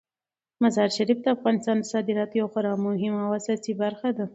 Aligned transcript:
مزارشریف 0.63 1.17
د 1.21 1.27
افغانستان 1.35 1.75
د 1.79 1.83
صادراتو 1.91 2.37
یوه 2.39 2.51
خورا 2.53 2.73
مهمه 2.85 3.19
او 3.25 3.31
اساسي 3.39 3.73
برخه 3.83 4.09
ده. 4.17 4.25